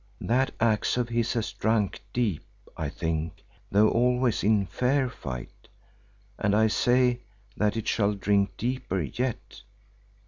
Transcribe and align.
That 0.21 0.49
axe 0.59 0.97
of 0.97 1.09
his 1.09 1.33
has 1.33 1.51
drunk 1.53 2.01
deep, 2.11 2.43
I 2.75 2.89
think, 2.89 3.43
though 3.71 3.89
always 3.89 4.43
in 4.43 4.65
fair 4.65 5.07
fight, 5.11 5.67
and 6.39 6.55
I 6.55 6.69
say 6.69 7.19
that 7.55 7.77
it 7.77 7.87
shall 7.87 8.15
drink 8.15 8.57
deeper 8.57 8.99
yet. 9.01 9.61